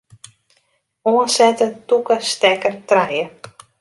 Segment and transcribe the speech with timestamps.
[1.11, 3.25] Oansette tûke stekker trije.